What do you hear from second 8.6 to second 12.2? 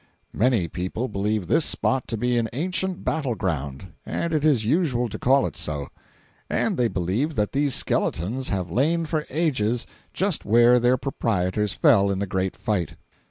lain for ages just where their proprietors fell in